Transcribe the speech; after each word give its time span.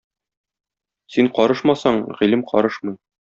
Син 1.17 1.29
карышмасаң, 1.35 2.01
гыйлем 2.17 2.45
карышмый. 2.55 2.99